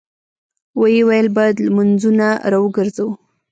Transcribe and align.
ويې 0.79 1.01
ويل: 1.07 1.27
بايد 1.35 1.55
لمونځونه 1.65 2.27
راوګرځوو! 2.51 3.11